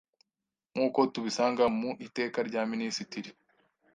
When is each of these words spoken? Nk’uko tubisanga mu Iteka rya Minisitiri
Nk’uko 0.71 0.99
tubisanga 1.13 1.63
mu 1.79 1.89
Iteka 2.07 2.39
rya 2.47 2.61
Minisitiri 2.71 3.29